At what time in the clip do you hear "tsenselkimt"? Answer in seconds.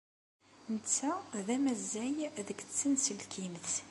2.63-3.69